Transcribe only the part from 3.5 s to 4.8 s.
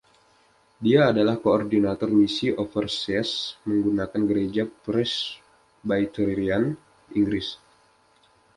untuk gereja